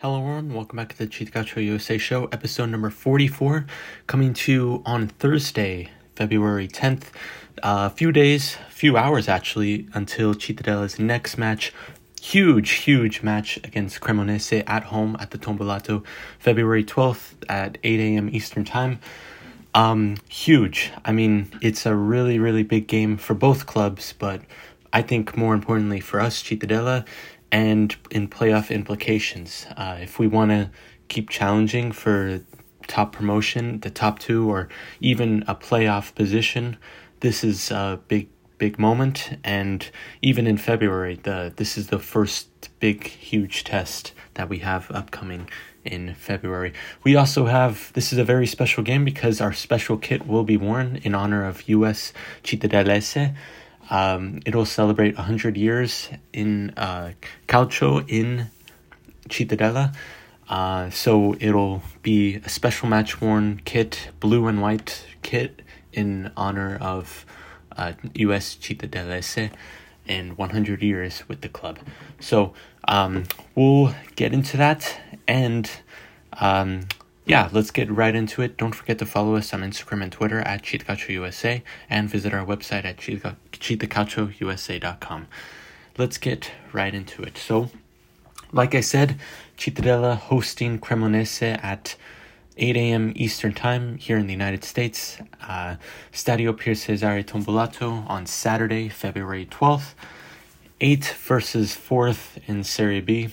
Hello, 0.00 0.20
everyone. 0.20 0.54
Welcome 0.54 0.76
back 0.76 0.94
to 0.94 1.06
the 1.06 1.24
Gaucho 1.24 1.58
USA 1.58 1.98
show, 1.98 2.26
episode 2.26 2.66
number 2.66 2.88
44, 2.88 3.66
coming 4.06 4.32
to 4.32 4.52
you 4.52 4.82
on 4.86 5.08
Thursday, 5.08 5.90
February 6.14 6.68
10th. 6.68 7.06
A 7.64 7.66
uh, 7.66 7.88
few 7.88 8.12
days, 8.12 8.58
few 8.70 8.96
hours 8.96 9.28
actually, 9.28 9.88
until 9.94 10.34
Cittadella's 10.34 11.00
next 11.00 11.36
match. 11.36 11.72
Huge, 12.22 12.70
huge 12.74 13.24
match 13.24 13.56
against 13.64 13.98
Cremonese 13.98 14.62
at 14.68 14.84
home 14.84 15.16
at 15.18 15.32
the 15.32 15.38
Tombolato, 15.38 16.04
February 16.38 16.84
12th 16.84 17.34
at 17.48 17.76
8 17.82 17.98
a.m. 17.98 18.28
Eastern 18.32 18.64
Time. 18.64 19.00
Um, 19.74 20.18
huge. 20.28 20.92
I 21.04 21.10
mean, 21.10 21.50
it's 21.60 21.86
a 21.86 21.96
really, 21.96 22.38
really 22.38 22.62
big 22.62 22.86
game 22.86 23.16
for 23.16 23.34
both 23.34 23.66
clubs, 23.66 24.14
but 24.16 24.42
I 24.92 25.02
think 25.02 25.36
more 25.36 25.54
importantly 25.54 25.98
for 25.98 26.20
us, 26.20 26.40
Cittadella, 26.40 27.04
and 27.50 27.96
in 28.10 28.28
playoff 28.28 28.70
implications. 28.70 29.66
Uh, 29.76 29.98
if 30.00 30.18
we 30.18 30.26
want 30.26 30.50
to 30.50 30.70
keep 31.08 31.30
challenging 31.30 31.92
for 31.92 32.40
top 32.86 33.12
promotion, 33.12 33.80
the 33.80 33.90
top 33.90 34.18
two, 34.18 34.50
or 34.50 34.68
even 35.00 35.44
a 35.46 35.54
playoff 35.54 36.14
position, 36.14 36.76
this 37.20 37.44
is 37.44 37.70
a 37.70 38.00
big, 38.08 38.28
big 38.58 38.78
moment. 38.78 39.38
And 39.44 39.88
even 40.22 40.46
in 40.46 40.56
February, 40.56 41.18
the 41.22 41.52
this 41.56 41.78
is 41.78 41.88
the 41.88 41.98
first 41.98 42.70
big, 42.80 43.06
huge 43.06 43.64
test 43.64 44.12
that 44.34 44.48
we 44.48 44.58
have 44.58 44.90
upcoming 44.90 45.48
in 45.84 46.14
February. 46.14 46.72
We 47.02 47.16
also 47.16 47.46
have 47.46 47.92
this 47.94 48.12
is 48.12 48.18
a 48.18 48.24
very 48.24 48.46
special 48.46 48.82
game 48.82 49.04
because 49.04 49.40
our 49.40 49.52
special 49.52 49.96
kit 49.96 50.26
will 50.26 50.44
be 50.44 50.56
worn 50.56 50.96
in 51.02 51.14
honor 51.14 51.44
of 51.44 51.68
US 51.68 52.12
Cittadellese. 52.44 53.34
Um, 53.90 54.40
it'll 54.44 54.66
celebrate 54.66 55.16
100 55.16 55.56
years 55.56 56.08
in 56.32 56.70
uh, 56.76 57.12
Calcio 57.46 58.04
in 58.08 58.50
Cittadella. 59.28 59.94
Uh, 60.48 60.90
so 60.90 61.36
it'll 61.40 61.82
be 62.02 62.36
a 62.36 62.48
special 62.48 62.88
match 62.88 63.20
worn 63.20 63.60
kit, 63.64 64.10
blue 64.20 64.46
and 64.46 64.60
white 64.60 65.06
kit 65.22 65.62
in 65.92 66.32
honor 66.36 66.76
of 66.80 67.26
uh, 67.76 67.92
US 68.14 68.56
Cittadellese 68.56 69.50
and 70.06 70.38
100 70.38 70.82
years 70.82 71.22
with 71.28 71.42
the 71.42 71.48
club. 71.48 71.78
So 72.18 72.54
um, 72.86 73.24
we'll 73.54 73.94
get 74.16 74.32
into 74.32 74.56
that 74.56 75.00
and 75.26 75.70
um, 76.40 76.86
yeah, 77.28 77.48
let's 77.52 77.70
get 77.70 77.88
right 77.90 78.14
into 78.14 78.40
it. 78.40 78.56
Don't 78.56 78.74
forget 78.74 78.96
to 78.98 79.06
follow 79.06 79.36
us 79.36 79.52
on 79.52 79.60
Instagram 79.60 80.02
and 80.02 80.10
Twitter 80.10 80.40
at 80.40 80.62
CittaCalcioUSA 80.62 81.60
and 81.90 82.08
visit 82.08 82.32
our 82.32 82.42
website 82.44 82.86
at 82.86 82.96
CittaCalcioUSA.com. 82.96 85.26
Let's 85.98 86.16
get 86.16 86.50
right 86.72 86.94
into 86.94 87.22
it. 87.22 87.36
So, 87.36 87.68
like 88.50 88.74
I 88.74 88.80
said, 88.80 89.20
Cittadella 89.58 90.16
hosting 90.16 90.78
Cremonese 90.78 91.62
at 91.62 91.96
8 92.56 92.76
a.m. 92.76 93.12
Eastern 93.14 93.52
Time 93.52 93.98
here 93.98 94.16
in 94.16 94.26
the 94.26 94.32
United 94.32 94.64
States. 94.64 95.18
Uh, 95.46 95.76
Stadio 96.12 96.56
Pier 96.56 96.74
Cesare 96.74 97.22
Tombolato 97.22 98.08
on 98.08 98.24
Saturday, 98.26 98.88
February 98.88 99.44
12th. 99.44 99.92
8th 100.80 101.12
versus 101.14 101.74
4th 101.74 102.38
in 102.46 102.64
Serie 102.64 103.00
B. 103.00 103.28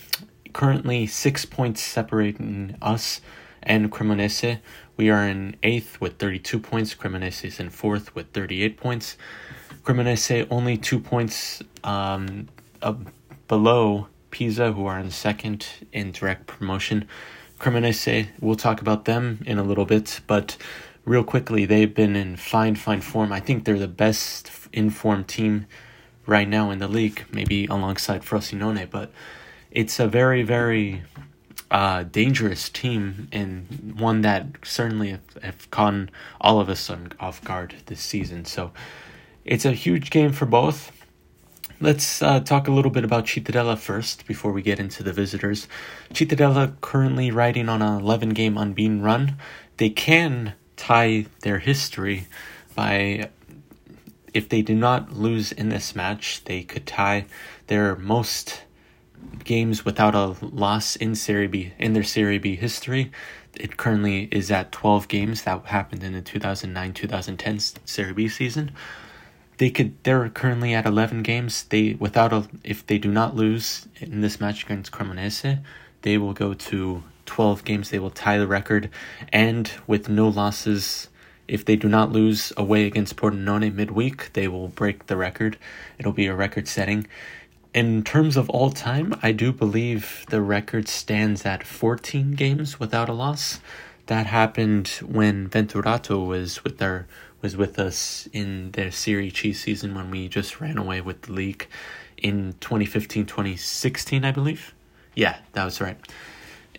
Currently, 0.52 1.08
six 1.08 1.46
points 1.46 1.82
separating 1.82 2.76
us 2.82 3.22
and 3.66 3.92
Cremonese. 3.92 4.60
We 4.98 5.10
are 5.10 5.28
in 5.28 5.56
eighth 5.64 6.00
with 6.00 6.18
32 6.18 6.60
points. 6.60 6.96
Cremonese 6.96 7.46
is 7.46 7.60
in 7.60 7.70
fourth 7.70 8.16
with 8.16 8.32
38 8.32 8.78
points. 8.78 9.18
Cremonese 9.84 10.48
only 10.50 10.78
two 10.78 11.00
points 11.00 11.62
um, 11.84 12.48
below 13.48 14.08
Pisa, 14.32 14.72
who 14.72 14.86
are 14.86 15.00
in 15.00 15.12
second 15.12 15.66
in 15.92 16.12
direct 16.12 16.48
promotion. 16.48 17.08
Cremonese, 17.60 18.28
we'll 18.40 18.56
talk 18.56 18.82
about 18.82 19.06
them 19.06 19.44
in 19.46 19.58
a 19.58 19.64
little 19.64 19.86
bit, 19.86 20.20
but 20.28 20.58
real 21.06 21.24
quickly, 21.24 21.66
they've 21.66 21.94
been 21.94 22.16
in 22.16 22.36
fine, 22.36 22.76
fine 22.76 23.02
form. 23.02 23.32
I 23.32 23.40
think 23.40 23.64
they're 23.64 23.80
the 23.80 23.88
best 23.88 24.52
informed 24.74 25.28
team 25.28 25.68
right 26.26 26.48
now 26.48 26.72
in 26.72 26.80
the 26.80 26.88
league, 26.88 27.24
maybe 27.32 27.66
alongside 27.68 28.24
Frosinone, 28.24 28.90
but 28.90 29.12
it's 29.72 30.00
a 30.00 30.08
very, 30.08 30.44
very 30.44 31.04
uh, 31.72 32.04
dangerous 32.04 32.70
team 32.70 33.28
and 33.32 33.96
one 34.00 34.22
that 34.22 34.46
certainly 34.64 35.10
have, 35.10 35.44
have 35.44 35.72
caught 35.72 36.10
all 36.40 36.60
of 36.60 36.70
us 36.70 36.90
on, 36.90 37.12
off 37.20 37.44
guard 37.44 37.76
this 37.88 38.00
season. 38.00 38.46
So 38.46 38.72
it's 39.44 39.66
a 39.66 39.72
huge 39.72 40.10
game 40.10 40.32
for 40.32 40.46
both. 40.46 40.92
Let's 41.82 42.22
uh, 42.22 42.40
talk 42.40 42.68
a 42.68 42.72
little 42.72 42.92
bit 42.92 43.04
about 43.04 43.26
Cittadella 43.26 43.78
first 43.78 44.26
before 44.26 44.54
we 44.54 44.62
get 44.62 44.80
into 44.80 45.04
the 45.04 45.12
visitors. 45.12 45.68
Cittadella 46.14 46.80
currently 46.80 47.32
riding 47.32 47.68
on 47.68 47.82
an 47.82 48.00
11 48.00 48.30
game 48.30 48.58
unbeaten 48.58 49.02
run. 49.02 49.36
They 49.78 49.90
can 49.90 50.54
tie 50.78 51.26
their 51.42 51.60
history 51.60 52.28
by, 52.76 53.30
if 54.34 54.48
they 54.48 54.62
do 54.62 54.74
not 54.74 55.14
lose 55.14 55.52
in 55.52 55.70
this 55.70 55.96
match, 55.96 56.44
they 56.46 56.64
could 56.64 56.86
tie 56.88 57.26
their 57.68 57.98
most 57.98 58.64
games 59.44 59.86
without 59.86 60.16
a 60.16 60.36
loss 60.46 60.96
in 60.96 61.16
Serie 61.16 61.48
B 61.48 61.74
in 61.78 61.94
their 61.94 62.04
Serie 62.04 62.40
B 62.40 62.56
history. 62.56 63.12
It 63.56 63.78
currently 63.78 64.28
is 64.32 64.52
at 64.52 64.72
12 64.72 65.08
games 65.08 65.44
that 65.44 65.66
happened 65.66 66.04
in 66.04 66.14
the 66.14 66.22
2009-2010 66.22 67.76
Serie 67.86 68.14
B 68.14 68.28
season. 68.28 68.72
They 69.58 69.70
could 69.70 70.04
they're 70.04 70.28
currently 70.30 70.74
at 70.74 70.86
11 70.86 71.24
games. 71.24 71.64
They 71.64 71.94
without 71.94 72.34
a 72.34 72.48
if 72.64 72.86
they 72.86 72.98
do 72.98 73.12
not 73.12 73.36
lose 73.36 73.88
in 74.00 74.22
this 74.22 74.40
match 74.42 74.66
against 74.66 74.92
Cremonese, 74.92 75.62
they 76.02 76.18
will 76.18 76.34
go 76.34 76.54
to 76.54 77.04
12 77.26 77.64
games. 77.64 77.90
They 77.90 78.00
will 78.00 78.10
tie 78.10 78.38
the 78.38 78.48
record 78.48 78.90
and 79.32 79.72
with 79.88 80.10
no 80.10 80.28
losses 80.28 81.10
if 81.48 81.64
they 81.64 81.76
do 81.76 81.88
not 81.88 82.12
lose 82.12 82.52
away 82.58 82.86
against 82.86 83.16
Pordenone 83.18 83.74
midweek, 83.74 84.34
they 84.34 84.48
will 84.48 84.68
break 84.68 85.06
the 85.06 85.16
record. 85.16 85.58
It'll 86.00 86.12
be 86.12 86.26
a 86.26 86.36
record 86.36 86.68
setting 86.68 87.08
in 87.76 88.04
terms 88.04 88.38
of 88.38 88.50
all 88.50 88.72
time, 88.72 89.14
I 89.22 89.34
do 89.34 89.52
believe 89.52 90.26
the 90.30 90.42
record 90.42 90.88
stands 90.88 91.46
at 91.46 91.62
14 91.62 92.32
games 92.32 92.80
without 92.80 93.10
a 93.10 93.14
loss. 93.14 93.60
That 94.06 94.28
happened 94.28 94.88
when 95.04 95.50
Venturato 95.50 96.26
was 96.26 96.64
with 96.64 96.78
their 96.78 97.06
was 97.42 97.58
with 97.58 97.78
us 97.78 98.30
in 98.32 98.72
their 98.72 98.92
Serie 98.92 99.30
C 99.30 99.52
season 99.52 99.94
when 99.94 100.10
we 100.10 100.30
just 100.30 100.62
ran 100.62 100.78
away 100.78 101.02
with 101.02 101.24
the 101.24 101.34
league 101.34 101.68
in 102.18 102.54
2015-2016, 102.62 104.24
I 104.24 104.32
believe. 104.32 104.74
Yeah, 105.14 105.38
that 105.52 105.66
was 105.66 105.82
right. 105.82 105.98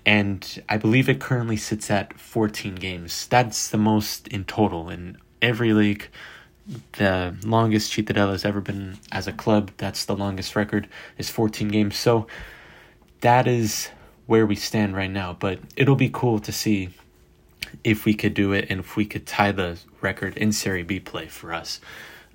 And 0.07 0.65
I 0.69 0.79
believe 0.79 1.11
it 1.11 1.21
currently 1.21 1.59
sits 1.59 1.91
at 1.91 2.19
14 2.19 2.77
games. 2.77 3.27
That's 3.27 3.69
the 3.69 3.77
most 3.77 4.29
in 4.29 4.45
total 4.45 4.89
in 4.89 5.19
every 5.43 5.75
league 5.75 6.09
the 6.93 7.37
longest 7.45 7.93
Cittadella 7.93 8.33
has 8.33 8.45
ever 8.45 8.61
been 8.61 8.99
as 9.13 9.27
a 9.27 9.33
club. 9.33 9.71
That's 9.77 10.05
the 10.05 10.17
longest 10.17 10.57
record 10.57 10.89
is 11.19 11.31
14 11.31 11.69
games. 11.69 11.97
So 11.97 12.27
that 13.21 13.47
is 13.47 13.91
where 14.27 14.47
we 14.47 14.57
stand 14.57 14.97
right 14.97 15.11
now. 15.11 15.37
But 15.39 15.61
it'll 15.77 15.97
be 15.97 16.11
cool 16.13 16.39
to 16.41 16.53
see 16.53 16.91
if 17.85 18.05
we 18.05 18.15
could 18.15 18.35
do 18.35 18.53
it 18.53 18.67
and 18.69 18.81
if 18.81 18.97
we 18.97 19.05
could 19.05 19.27
tie 19.27 19.53
the 19.53 19.79
record 20.01 20.37
in 20.37 20.53
Serie 20.53 20.83
B 20.83 21.01
play 21.01 21.27
for 21.27 21.53
us. 21.53 21.81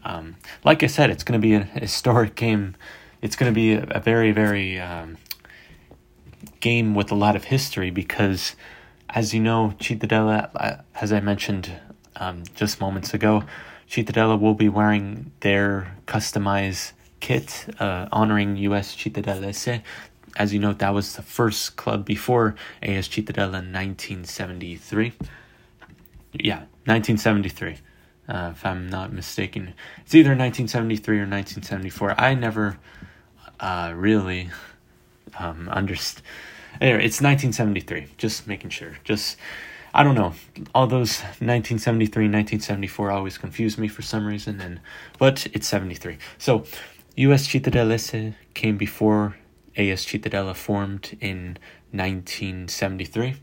Um, 0.04 0.38
like 0.64 0.84
I 0.84 0.88
said, 0.88 1.10
it's 1.10 1.24
going 1.24 1.40
to 1.40 1.46
be 1.46 1.54
a 1.54 1.64
historic 1.64 2.36
game. 2.36 2.76
It's 3.22 3.36
going 3.36 3.52
to 3.52 3.56
be 3.56 3.74
a, 3.74 3.84
a 3.92 4.00
very, 4.00 4.32
very 4.32 4.80
um, 4.80 5.18
game 6.60 6.96
with 6.96 7.12
a 7.12 7.16
lot 7.16 7.36
of 7.36 7.46
history 7.46 7.92
because, 7.92 8.56
as 9.10 9.34
you 9.34 9.42
know, 9.42 9.74
Cittadella, 9.80 10.50
uh, 10.56 10.82
as 10.96 11.14
I 11.14 11.20
mentioned 11.20 11.72
um, 12.16 12.44
just 12.56 12.82
moments 12.82 13.14
ago, 13.14 13.44
Cittadella 13.92 14.40
will 14.40 14.54
be 14.54 14.70
wearing 14.70 15.34
their 15.42 15.98
customized 16.08 16.94
kit 17.20 17.66
uh, 17.78 18.08
honoring 18.14 18.56
US 18.56 18.96
Cittadellese. 18.96 19.82
As 20.38 20.54
you 20.54 20.60
know, 20.60 20.72
that 20.72 20.94
was 20.94 21.18
the 21.18 21.22
first 21.22 21.76
club 21.76 22.06
before 22.06 22.56
AS 22.82 23.10
Cittadella 23.10 23.60
in 23.60 23.74
1973. 23.74 25.12
Yeah, 26.32 26.60
1973, 26.88 27.80
uh, 28.30 28.52
if 28.54 28.66
I'm 28.66 28.90
not 28.90 29.12
mistaken. 29.12 29.74
It's 29.98 30.16
either 30.16 30.30
1973 30.30 31.18
or 31.18 31.28
1974. 31.28 32.16
I 32.18 32.34
never 32.34 32.80
uh, 33.60 33.92
really 33.94 34.52
um, 35.38 35.68
understood. 35.68 36.24
Anyway, 36.80 37.04
it's 37.04 37.20
1973. 37.20 38.08
Just 38.18 38.48
making 38.48 38.70
sure. 38.70 38.94
Just 39.04 39.36
I 39.94 40.04
don't 40.04 40.16
know. 40.16 40.34
All 40.74 40.88
those 40.88 41.20
1973, 41.22 42.24
1974 42.26 43.12
always 43.12 43.38
confuse 43.38 43.78
me 43.78 43.88
for 43.88 44.02
some 44.02 44.26
reason, 44.26 44.62
and 44.62 44.80
but 45.18 45.48
it's 45.54 45.68
73. 45.68 46.18
So, 46.38 46.64
U.S. 47.16 47.48
Cittadellese 47.48 48.36
came 48.54 48.78
before 48.78 49.36
AS 49.76 50.06
Cittadella 50.06 50.56
formed 50.56 51.18
in 51.20 51.58
1973. 51.92 53.36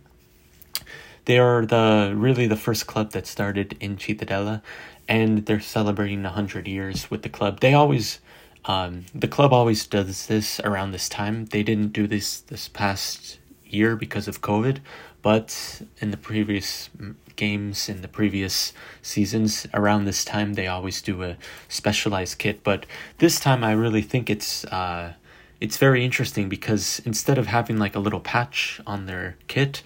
They 1.26 1.38
are 1.38 1.66
the 1.66 2.14
really 2.16 2.46
the 2.46 2.56
first 2.56 2.86
club 2.86 3.12
that 3.12 3.26
started 3.26 3.76
in 3.80 3.98
Cittadella, 3.98 4.62
and 5.06 5.44
they're 5.44 5.60
celebrating 5.60 6.22
100 6.22 6.66
years 6.66 7.10
with 7.10 7.22
the 7.22 7.28
club. 7.28 7.60
They 7.60 7.74
always, 7.74 8.20
um, 8.64 9.04
the 9.14 9.28
club 9.28 9.52
always 9.52 9.86
does 9.86 10.26
this 10.26 10.60
around 10.60 10.92
this 10.92 11.10
time. 11.10 11.44
They 11.46 11.62
didn't 11.62 11.92
do 11.92 12.06
this 12.06 12.40
this 12.40 12.68
past 12.68 13.38
year 13.66 13.96
because 13.96 14.26
of 14.28 14.40
COVID, 14.40 14.78
but 15.22 15.82
in 16.00 16.10
the 16.10 16.16
previous 16.16 16.90
games 17.38 17.88
in 17.88 18.02
the 18.02 18.08
previous 18.08 18.72
seasons 19.00 19.66
around 19.72 20.04
this 20.04 20.24
time 20.24 20.54
they 20.54 20.66
always 20.66 21.00
do 21.00 21.22
a 21.22 21.36
specialized 21.68 22.36
kit. 22.36 22.62
But 22.62 22.84
this 23.18 23.40
time 23.40 23.64
I 23.64 23.72
really 23.72 24.02
think 24.02 24.28
it's 24.28 24.66
uh, 24.66 25.14
it's 25.60 25.78
very 25.78 26.04
interesting 26.04 26.50
because 26.50 27.00
instead 27.06 27.38
of 27.38 27.46
having 27.46 27.78
like 27.78 27.96
a 27.96 28.00
little 28.00 28.20
patch 28.20 28.80
on 28.86 29.06
their 29.06 29.36
kit, 29.46 29.82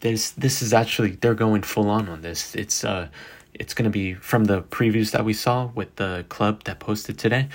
this 0.00 0.30
this 0.30 0.62
is 0.62 0.72
actually 0.72 1.10
they're 1.20 1.34
going 1.34 1.62
full 1.62 1.90
on 1.90 2.08
on 2.08 2.22
this. 2.22 2.54
It's 2.54 2.84
uh 2.84 3.08
it's 3.52 3.74
gonna 3.74 3.90
be 3.90 4.14
from 4.14 4.44
the 4.44 4.62
previews 4.62 5.10
that 5.10 5.24
we 5.24 5.32
saw 5.32 5.66
with 5.74 5.94
the 5.96 6.24
club 6.28 6.64
that 6.64 6.78
posted 6.78 7.18
today. 7.18 7.48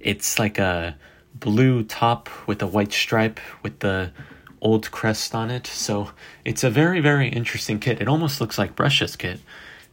It's 0.00 0.38
like 0.38 0.58
a 0.58 0.96
blue 1.34 1.82
top 1.82 2.28
with 2.46 2.62
a 2.62 2.66
white 2.66 2.92
stripe 2.92 3.40
with 3.62 3.80
the 3.80 4.10
old 4.66 4.90
crest 4.90 5.32
on 5.32 5.48
it. 5.48 5.64
So 5.66 6.10
it's 6.44 6.64
a 6.64 6.70
very 6.70 7.00
very 7.00 7.28
interesting 7.28 7.78
kit. 7.78 8.00
It 8.02 8.08
almost 8.08 8.40
looks 8.40 8.58
like 8.58 8.74
Brescia's 8.74 9.14
kit, 9.14 9.38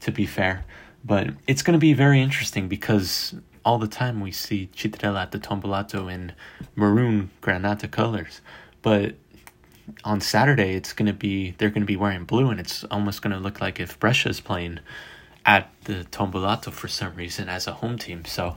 to 0.01 0.11
be 0.11 0.25
fair, 0.25 0.65
but 1.05 1.27
it's 1.47 1.61
gonna 1.61 1.77
be 1.77 1.93
very 1.93 2.19
interesting 2.19 2.67
because 2.67 3.35
all 3.63 3.77
the 3.77 3.87
time 3.87 4.19
we 4.19 4.31
see 4.31 4.69
Cittadella 4.75 5.21
at 5.21 5.31
the 5.31 5.39
Tombolato 5.39 6.11
in 6.11 6.33
maroon 6.75 7.29
granata 7.41 7.87
colors, 7.87 8.41
but 8.81 9.15
on 10.03 10.19
Saturday 10.21 10.73
it's 10.73 10.91
gonna 10.91 11.13
be 11.13 11.51
they're 11.57 11.69
gonna 11.69 11.85
be 11.85 11.95
wearing 11.95 12.25
blue 12.25 12.49
and 12.49 12.59
it's 12.59 12.83
almost 12.85 13.21
gonna 13.21 13.39
look 13.39 13.61
like 13.61 13.79
if 13.79 13.99
Brescia's 13.99 14.39
playing 14.39 14.79
at 15.45 15.69
the 15.83 16.05
Tombolato 16.11 16.71
for 16.71 16.87
some 16.87 17.13
reason 17.15 17.47
as 17.47 17.67
a 17.67 17.73
home 17.73 17.99
team. 17.99 18.25
So 18.25 18.55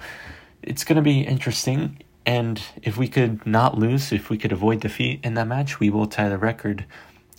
it's 0.62 0.82
gonna 0.82 1.02
be 1.02 1.20
interesting. 1.20 1.98
And 2.26 2.60
if 2.82 2.98
we 2.98 3.06
could 3.06 3.46
not 3.46 3.78
lose, 3.78 4.12
if 4.12 4.28
we 4.28 4.36
could 4.36 4.50
avoid 4.50 4.80
defeat 4.80 5.20
in 5.22 5.34
that 5.34 5.46
match, 5.46 5.78
we 5.78 5.90
will 5.90 6.06
tie 6.06 6.28
the 6.28 6.36
record 6.36 6.84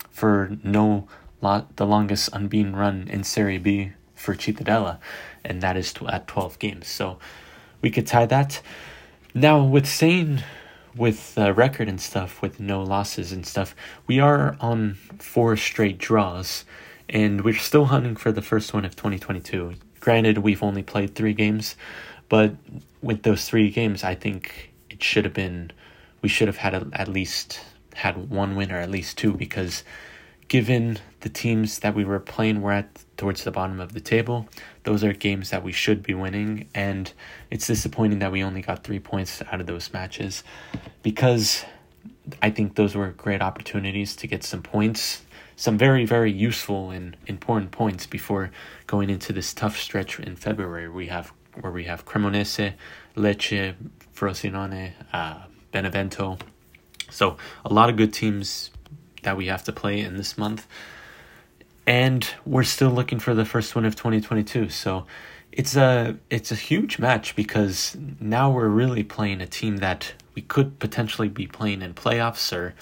for 0.10 0.58
no 0.64 1.08
lot 1.42 1.76
the 1.76 1.86
longest 1.86 2.30
unbeaten 2.34 2.76
run 2.76 3.08
in 3.10 3.24
Serie 3.24 3.60
B 3.60 3.92
for 4.16 4.34
Cittadella, 4.34 4.98
and 5.44 5.62
that 5.62 5.78
is 5.78 5.94
at 6.08 6.26
12 6.28 6.58
games. 6.58 6.88
So 6.88 7.20
we 7.82 7.92
could 7.92 8.08
tie 8.08 8.26
that. 8.28 8.62
Now, 9.36 9.64
with 9.64 9.86
saying 9.86 10.42
with 10.96 11.36
the 11.36 11.54
record 11.54 11.88
and 11.88 12.02
stuff, 12.02 12.42
with 12.42 12.60
no 12.60 12.82
losses 12.82 13.32
and 13.32 13.46
stuff, 13.46 13.76
we 14.08 14.20
are 14.20 14.58
on 14.60 14.96
four 15.20 15.56
straight 15.58 15.98
draws, 15.98 16.66
and 17.08 17.44
we're 17.44 17.54
still 17.54 17.86
hunting 17.86 18.16
for 18.16 18.32
the 18.32 18.42
first 18.42 18.74
one 18.74 18.86
of 18.86 18.96
2022. 18.96 19.76
Granted, 20.00 20.40
we've 20.40 20.64
only 20.64 20.82
played 20.82 21.14
three 21.14 21.34
games, 21.34 21.76
but 22.30 22.56
with 23.02 23.24
those 23.24 23.46
three 23.46 23.70
games, 23.70 24.04
I 24.04 24.16
think 24.16 24.72
it 24.98 25.04
should 25.04 25.26
have 25.26 25.34
been, 25.34 25.72
we 26.24 26.30
should 26.30 26.48
have 26.48 26.58
had 26.58 26.74
a, 26.74 26.88
at 26.94 27.08
least 27.08 27.62
had 27.94 28.30
one 28.32 28.56
win 28.56 28.72
or 28.72 28.78
at 28.78 28.90
least 28.90 29.16
two 29.18 29.32
because 29.34 29.84
given 30.48 30.98
the 31.20 31.30
teams 31.30 31.80
that 31.80 31.94
we 31.94 32.04
were 32.04 32.20
playing 32.20 32.62
were 32.62 32.72
at 32.72 33.04
towards 33.16 33.44
the 33.44 33.52
bottom 33.52 33.80
of 33.80 33.94
the 33.94 34.00
table, 34.00 34.48
those 34.84 35.04
are 35.04 35.14
games 35.14 35.52
that 35.52 35.64
we 35.64 35.72
should 35.72 36.02
be 36.02 36.16
winning, 36.16 36.68
and 36.74 37.14
it's 37.52 37.68
disappointing 37.68 38.20
that 38.20 38.32
we 38.32 38.44
only 38.44 38.62
got 38.62 38.84
three 38.84 39.00
points 39.00 39.44
out 39.52 39.62
of 39.62 39.68
those 39.68 39.94
matches 39.94 40.44
because 41.04 41.64
I 42.42 42.50
think 42.50 42.76
those 42.76 42.96
were 42.96 43.12
great 43.12 43.42
opportunities 43.42 44.16
to 44.18 44.28
get 44.28 44.44
some 44.44 44.64
points, 44.64 45.22
some 45.56 45.78
very, 45.78 46.06
very 46.06 46.32
useful 46.32 46.90
and 46.90 47.16
important 47.28 47.72
points 47.72 48.08
before 48.08 48.50
going 48.88 49.10
into 49.10 49.34
this 49.34 49.54
tough 49.54 49.78
stretch 49.78 50.20
in 50.20 50.36
February. 50.36 50.90
We 50.90 51.08
have 51.08 51.34
where 51.62 51.72
we 51.72 51.86
have 51.86 52.06
Cremonese, 52.06 52.74
Lecce, 53.16 53.76
Frosinone, 54.16 54.94
uh, 55.14 55.42
Benevento. 55.72 56.38
So 57.10 57.38
a 57.66 57.74
lot 57.74 57.90
of 57.90 57.96
good 57.96 58.14
teams 58.14 58.72
that 59.24 59.38
we 59.38 59.48
have 59.48 59.64
to 59.66 59.72
play 59.72 60.00
in 60.00 60.18
this 60.18 60.38
month 60.38 60.68
and 61.88 62.28
we're 62.46 62.64
still 62.64 62.90
looking 62.92 63.18
for 63.18 63.34
the 63.34 63.46
first 63.46 63.74
one 63.74 63.86
of 63.86 63.96
2022. 63.96 64.70
So 64.70 65.08
it's 65.54 65.76
a 65.76 66.18
it's 66.30 66.52
a 66.52 66.56
huge 66.56 67.00
match 67.00 67.36
because 67.36 67.96
now 68.20 68.52
we're 68.52 68.68
really 68.68 69.04
playing 69.04 69.42
a 69.42 69.48
team 69.48 69.78
that 69.78 70.14
we 70.36 70.42
could 70.42 70.78
potentially 70.78 71.30
be 71.30 71.48
playing 71.48 71.82
in 71.82 71.94
playoffs 71.94 72.56
or 72.56 72.76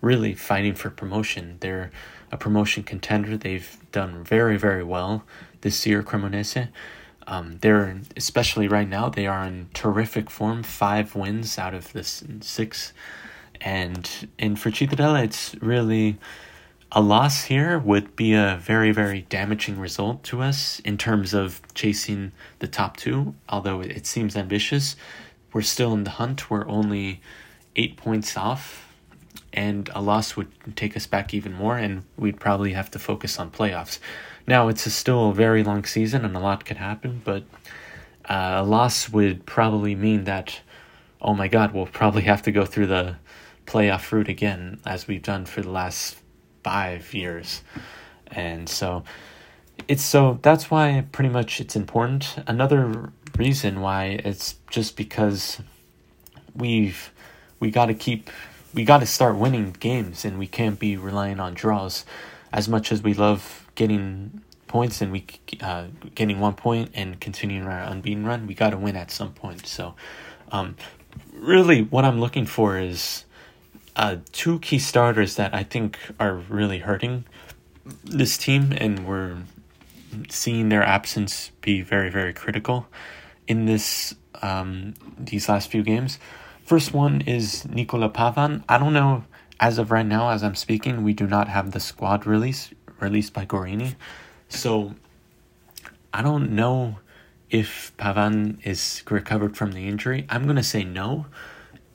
really 0.00 0.32
fighting 0.34 0.74
for 0.74 0.88
promotion. 0.88 1.58
They're 1.60 1.90
a 2.30 2.36
promotion 2.36 2.84
contender. 2.84 3.36
They've 3.36 3.76
done 3.90 4.22
very 4.22 4.56
very 4.56 4.84
well 4.84 5.24
this 5.62 5.84
year, 5.84 6.02
Cremonese. 6.02 6.68
Um, 7.26 7.58
they're 7.60 8.00
especially 8.16 8.68
right 8.68 8.88
now 8.88 9.08
they 9.08 9.26
are 9.26 9.44
in 9.44 9.68
terrific 9.74 10.30
form. 10.30 10.62
Five 10.62 11.14
wins 11.14 11.58
out 11.58 11.74
of 11.74 11.92
this 11.92 12.24
six, 12.40 12.92
and 13.60 14.28
in 14.38 14.56
for 14.56 14.70
Cittadella, 14.70 15.24
it's 15.24 15.54
really 15.60 16.18
a 16.94 17.00
loss 17.00 17.44
here 17.44 17.78
would 17.78 18.14
be 18.16 18.34
a 18.34 18.58
very, 18.60 18.92
very 18.92 19.22
damaging 19.22 19.78
result 19.78 20.22
to 20.24 20.42
us 20.42 20.78
in 20.80 20.98
terms 20.98 21.32
of 21.32 21.62
chasing 21.74 22.32
the 22.58 22.68
top 22.68 22.98
two. 22.98 23.34
Although 23.48 23.80
it 23.80 24.06
seems 24.06 24.36
ambitious, 24.36 24.94
we're 25.54 25.62
still 25.62 25.94
in 25.94 26.04
the 26.04 26.10
hunt. 26.10 26.50
We're 26.50 26.68
only 26.68 27.22
eight 27.76 27.96
points 27.96 28.36
off, 28.36 28.92
and 29.54 29.88
a 29.94 30.02
loss 30.02 30.36
would 30.36 30.50
take 30.76 30.94
us 30.94 31.06
back 31.06 31.32
even 31.32 31.54
more, 31.54 31.78
and 31.78 32.04
we'd 32.18 32.38
probably 32.38 32.72
have 32.74 32.90
to 32.90 32.98
focus 32.98 33.38
on 33.38 33.50
playoffs. 33.50 33.98
Now, 34.46 34.68
it's 34.68 34.86
a 34.86 34.90
still 34.90 35.30
a 35.30 35.34
very 35.34 35.62
long 35.62 35.84
season, 35.84 36.24
and 36.24 36.36
a 36.36 36.40
lot 36.40 36.64
could 36.64 36.76
happen, 36.76 37.22
but 37.24 37.44
uh, 38.28 38.56
a 38.56 38.64
loss 38.64 39.08
would 39.08 39.46
probably 39.46 39.94
mean 39.94 40.24
that, 40.24 40.60
oh 41.20 41.34
my 41.34 41.48
god, 41.48 41.72
we'll 41.72 41.86
probably 41.86 42.22
have 42.22 42.42
to 42.42 42.52
go 42.52 42.64
through 42.64 42.88
the 42.88 43.16
playoff 43.66 44.10
route 44.10 44.28
again, 44.28 44.80
as 44.84 45.06
we've 45.06 45.22
done 45.22 45.44
for 45.44 45.62
the 45.62 45.70
last 45.70 46.16
five 46.62 47.14
years. 47.14 47.62
And 48.28 48.68
so 48.68 49.04
it's 49.88 50.02
so 50.02 50.38
that's 50.42 50.70
why 50.70 51.04
pretty 51.12 51.30
much 51.30 51.60
it's 51.60 51.76
important. 51.76 52.36
Another 52.46 53.12
reason 53.36 53.80
why 53.80 54.20
it's 54.24 54.56
just 54.70 54.96
because 54.96 55.60
we've 56.54 57.10
we 57.60 57.70
got 57.70 57.86
to 57.86 57.94
keep 57.94 58.30
we 58.74 58.84
got 58.84 58.98
to 58.98 59.06
start 59.06 59.36
winning 59.36 59.74
games 59.78 60.24
and 60.24 60.38
we 60.38 60.46
can't 60.46 60.78
be 60.78 60.96
relying 60.96 61.40
on 61.40 61.54
draws 61.54 62.04
as 62.52 62.68
much 62.68 62.92
as 62.92 63.02
we 63.02 63.14
love 63.14 63.61
getting 63.82 64.42
points 64.66 65.02
and 65.02 65.12
we 65.12 65.26
uh, 65.60 65.86
getting 66.14 66.38
one 66.40 66.54
point 66.54 66.90
and 66.94 67.20
continuing 67.20 67.66
our 67.66 67.82
unbeaten 67.92 68.24
run 68.24 68.46
we 68.46 68.54
got 68.54 68.70
to 68.70 68.78
win 68.78 68.96
at 68.96 69.10
some 69.10 69.32
point 69.32 69.66
so 69.66 69.94
um, 70.50 70.76
really 71.34 71.82
what 71.82 72.04
i'm 72.04 72.20
looking 72.20 72.46
for 72.46 72.78
is 72.78 73.24
uh, 73.96 74.16
two 74.32 74.58
key 74.60 74.78
starters 74.78 75.36
that 75.36 75.54
I 75.54 75.62
think 75.62 75.98
are 76.18 76.34
really 76.34 76.78
hurting 76.78 77.24
this 78.04 78.38
team, 78.38 78.72
and 78.76 79.06
we're 79.06 79.38
seeing 80.28 80.68
their 80.68 80.82
absence 80.82 81.50
be 81.60 81.82
very, 81.82 82.10
very 82.10 82.32
critical 82.32 82.86
in 83.46 83.66
this 83.66 84.14
um, 84.40 84.94
these 85.18 85.48
last 85.48 85.70
few 85.70 85.82
games. 85.82 86.18
First 86.64 86.94
one 86.94 87.20
is 87.22 87.66
Nicola 87.68 88.08
Pavan. 88.08 88.64
I 88.68 88.78
don't 88.78 88.94
know 88.94 89.24
as 89.60 89.78
of 89.78 89.90
right 89.90 90.06
now, 90.06 90.30
as 90.30 90.42
I'm 90.42 90.54
speaking, 90.54 91.04
we 91.04 91.12
do 91.12 91.26
not 91.26 91.48
have 91.48 91.72
the 91.72 91.80
squad 91.80 92.26
release 92.26 92.70
released 93.02 93.32
by 93.32 93.44
Gorini, 93.44 93.96
so 94.48 94.94
I 96.14 96.22
don't 96.22 96.52
know 96.52 96.98
if 97.50 97.92
Pavan 97.98 98.64
is 98.64 99.02
recovered 99.10 99.56
from 99.56 99.72
the 99.72 99.86
injury. 99.88 100.26
I'm 100.30 100.46
gonna 100.46 100.62
say 100.62 100.84
no 100.84 101.26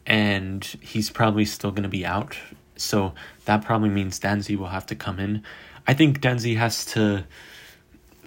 and 0.07 0.63
he's 0.81 1.09
probably 1.09 1.45
still 1.45 1.69
going 1.69 1.83
to 1.83 1.89
be 1.89 2.05
out. 2.05 2.37
So 2.77 3.13
that 3.45 3.63
probably 3.63 3.89
means 3.89 4.19
Danzi 4.19 4.57
will 4.57 4.67
have 4.67 4.85
to 4.87 4.95
come 4.95 5.19
in. 5.19 5.43
I 5.85 5.93
think 5.93 6.21
Danzi 6.21 6.57
has 6.57 6.85
to 6.93 7.25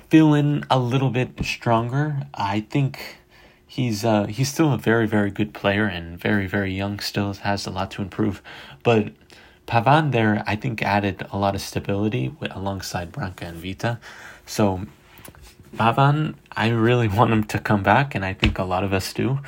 fill 0.09 0.35
in 0.35 0.65
a 0.71 0.79
little 0.79 1.11
bit 1.11 1.31
stronger. 1.43 2.27
I 2.35 2.61
think 2.61 3.19
he's 3.67 4.05
uh, 4.05 4.27
he's 4.27 4.53
still 4.53 4.73
a 4.73 4.79
very 4.79 5.07
very 5.07 5.31
good 5.31 5.55
player 5.55 5.87
and 5.87 6.19
very 6.21 6.47
very 6.47 6.75
young. 6.75 6.99
Still 7.01 7.33
has 7.33 7.67
a 7.67 7.71
lot 7.71 7.91
to 7.93 8.03
improve, 8.03 8.43
but 8.83 9.13
Pavan 9.67 10.13
there 10.13 10.43
I 10.47 10.57
think 10.57 10.83
added 10.83 11.27
a 11.33 11.39
lot 11.39 11.55
of 11.55 11.61
stability 11.61 12.35
with, 12.41 12.55
alongside 12.55 13.13
Branca 13.13 13.47
and 13.47 13.59
Vita. 13.59 13.99
So 14.47 14.87
Pavan, 15.77 16.35
I 16.53 16.69
really 16.69 17.09
want 17.19 17.33
him 17.33 17.45
to 17.45 17.59
come 17.59 17.83
back, 17.83 18.15
and 18.15 18.25
I 18.25 18.35
think 18.35 18.59
a 18.59 18.65
lot 18.65 18.85
of 18.85 18.93
us 18.93 19.13
do. 19.13 19.41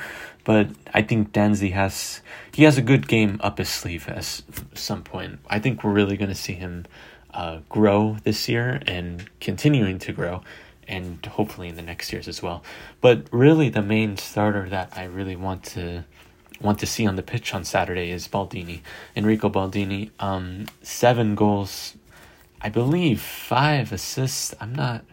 But 0.43 0.69
I 0.93 1.01
think 1.01 1.31
Danzi 1.31 1.71
has 1.71 2.21
he 2.53 2.63
has 2.63 2.77
a 2.77 2.81
good 2.81 3.07
game 3.07 3.39
up 3.41 3.57
his 3.57 3.69
sleeve 3.69 4.07
at 4.09 4.41
some 4.73 5.03
point. 5.03 5.39
I 5.49 5.59
think 5.59 5.83
we're 5.83 5.93
really 5.93 6.17
going 6.17 6.29
to 6.29 6.35
see 6.35 6.53
him 6.53 6.85
uh, 7.33 7.59
grow 7.69 8.17
this 8.23 8.49
year 8.49 8.81
and 8.85 9.29
continuing 9.39 9.99
to 9.99 10.11
grow, 10.11 10.41
and 10.87 11.25
hopefully 11.25 11.69
in 11.69 11.75
the 11.75 11.81
next 11.81 12.11
years 12.11 12.27
as 12.27 12.43
well. 12.43 12.61
But 12.99 13.27
really, 13.31 13.69
the 13.69 13.81
main 13.81 14.17
starter 14.17 14.69
that 14.69 14.91
I 14.95 15.05
really 15.05 15.37
want 15.37 15.63
to 15.75 16.03
want 16.61 16.79
to 16.79 16.85
see 16.85 17.05
on 17.05 17.15
the 17.15 17.23
pitch 17.23 17.53
on 17.53 17.63
Saturday 17.63 18.11
is 18.11 18.27
Baldini, 18.27 18.81
Enrico 19.15 19.49
Baldini. 19.49 20.11
Um, 20.19 20.67
seven 20.81 21.35
goals, 21.35 21.95
I 22.61 22.69
believe, 22.69 23.21
five 23.21 23.91
assists. 23.91 24.53
I'm 24.59 24.73
not. 24.73 25.05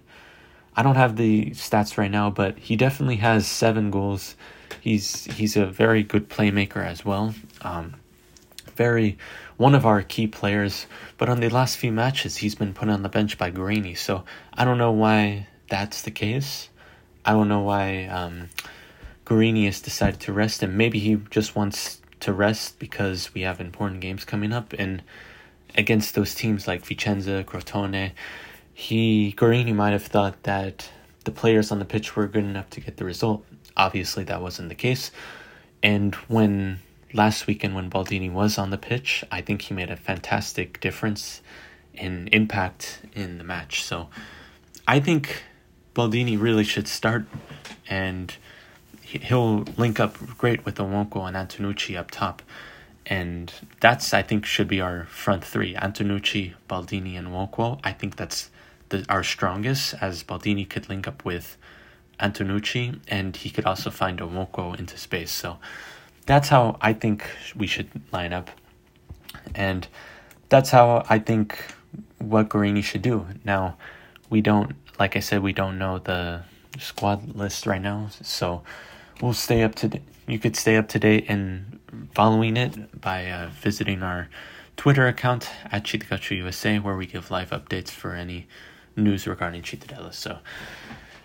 I 0.77 0.83
don't 0.83 0.95
have 0.95 1.17
the 1.17 1.51
stats 1.51 1.99
right 1.99 2.11
now, 2.11 2.31
but 2.31 2.59
he 2.59 2.77
definitely 2.77 3.17
has 3.17 3.47
seven 3.47 3.91
goals 3.91 4.37
He's 4.81 5.25
he's 5.25 5.57
a 5.57 5.67
very 5.67 6.03
good 6.03 6.29
playmaker 6.29 6.85
as 6.85 7.05
well. 7.05 7.35
Um, 7.61 7.97
very 8.75 9.19
one 9.57 9.75
of 9.75 9.85
our 9.85 10.03
key 10.03 10.27
players. 10.27 10.87
But 11.19 11.29
on 11.29 11.41
the 11.41 11.51
last 11.51 11.77
few 11.77 11.93
matches, 11.93 12.39
he's 12.39 12.55
been 12.55 12.73
put 12.73 12.89
on 12.89 13.03
the 13.03 13.09
bench 13.09 13.37
by 13.37 13.51
Gorini. 13.51 13.97
So 13.97 14.25
I 14.55 14.65
don't 14.65 14.79
know 14.79 14.93
why 14.93 15.49
that's 15.69 16.03
the 16.03 16.11
case. 16.11 16.71
I 17.25 17.33
don't 17.33 17.49
know 17.49 17.61
why 17.61 18.07
um, 18.07 18.49
Gorini 19.31 19.67
decided 19.81 20.19
to 20.21 20.33
rest 20.33 20.61
him. 20.61 20.77
Maybe 20.77 20.99
he 20.99 21.15
just 21.31 21.55
wants 21.55 22.03
to 22.19 22.33
rest 22.33 22.81
because 22.81 23.33
we 23.33 23.43
have 23.43 23.61
important 23.61 24.01
games 24.01 24.25
coming 24.25 24.53
up 24.53 24.73
and 24.73 25.05
against 25.77 26.17
those 26.17 26.35
teams 26.35 26.67
like 26.67 26.83
Vicenza, 26.83 27.45
Crotone, 27.45 28.11
he 28.75 29.33
Gorini 29.37 29.73
might 29.73 29.93
have 29.93 30.03
thought 30.03 30.43
that 30.43 30.91
the 31.25 31.31
players 31.31 31.71
on 31.71 31.79
the 31.79 31.85
pitch 31.85 32.17
were 32.17 32.27
good 32.27 32.43
enough 32.43 32.71
to 32.71 32.81
get 32.81 32.97
the 32.97 33.05
result. 33.05 33.47
Obviously, 33.77 34.25
that 34.25 34.43
wasn't 34.43 34.69
the 34.69 34.75
case. 34.75 35.13
And 35.81 36.17
when 36.27 36.81
last 37.13 37.47
weekend, 37.47 37.77
when 37.77 37.89
Baldini 37.89 38.33
was 38.33 38.59
on 38.59 38.71
the 38.71 38.79
pitch, 38.79 39.25
I 39.31 39.43
think 39.43 39.63
he 39.63 39.75
made 39.75 39.91
a 39.91 39.97
fantastic 39.97 40.81
difference 40.81 41.41
in 41.95 42.29
impact 42.33 43.03
in 43.15 43.39
the 43.39 43.45
match. 43.45 43.85
So 43.85 44.09
I 44.89 44.99
think 44.99 45.45
Baldini 45.95 46.37
really 46.37 46.65
should 46.65 46.89
start, 46.89 47.27
and 47.89 48.35
he'll 49.19 49.65
link 49.77 49.99
up 49.99 50.17
great 50.39 50.65
with 50.65 50.77
Nwoko 50.77 51.27
and 51.27 51.37
Antonucci 51.37 51.99
up 51.99 52.11
top. 52.11 52.43
And 53.07 53.53
that's, 53.81 54.15
I 54.15 54.23
think, 54.23 54.47
should 54.47 54.69
be 54.69 54.81
our 54.81 55.05
front 55.07 55.45
three 55.45 55.75
Antonucci, 55.75 56.55
Baldini, 56.69 57.19
and 57.19 57.29
Nwoko. 57.29 57.81
I 57.83 57.93
think 57.93 58.17
that's 58.17 58.51
the, 58.91 59.05
our 59.09 59.25
strongest, 59.25 59.95
as 60.01 60.23
Baldini 60.23 60.69
could 60.69 60.89
link 60.89 61.09
up 61.09 61.25
with 61.25 61.57
Antonucci, 62.21 63.01
and 63.09 63.35
he 63.35 63.51
could 63.51 63.65
also 63.65 63.91
find 63.91 64.21
Nwoko 64.21 64.79
into 64.79 64.97
space. 64.97 65.33
So 65.33 65.59
that's 66.27 66.49
how 66.49 66.77
I 66.81 66.93
think 66.93 67.25
we 67.57 67.67
should 67.67 67.89
line 68.13 68.33
up. 68.33 68.51
And 69.55 69.89
that's 70.49 70.71
how 70.71 71.05
I 71.09 71.19
think 71.19 71.65
what 72.19 72.49
Gorini 72.49 72.85
should 72.85 73.03
do. 73.03 73.27
Now, 73.45 73.77
we 74.29 74.41
don't, 74.41 74.77
like 74.99 75.17
I 75.17 75.21
said, 75.21 75.43
we 75.43 75.53
don't 75.53 75.79
know 75.79 75.99
the 75.99 76.43
squad 76.79 77.35
list 77.35 77.67
right 77.67 77.83
now, 77.83 78.09
so 78.23 78.63
we'll 79.21 79.33
stay 79.33 79.63
up 79.63 79.75
to. 79.77 79.89
Date. 79.89 80.03
You 80.27 80.39
could 80.39 80.55
stay 80.55 80.77
up 80.77 80.89
to 80.91 80.99
date 80.99 81.25
and 81.29 81.81
following 82.15 82.57
it 82.57 83.01
by 83.01 83.29
uh, 83.31 83.51
visiting 83.61 84.03
our 84.03 84.29
Twitter 84.77 85.07
account 85.09 85.51
at 85.71 85.85
Cittàcalcio 85.85 86.37
USA, 86.39 86.79
where 86.79 86.97
we 86.97 87.07
give 87.07 87.31
live 87.31 87.51
updates 87.51 87.91
for 87.91 88.15
any 88.15 88.47
news 88.97 89.27
regarding 89.27 89.63
Cittadella. 89.63 90.15
So, 90.15 90.39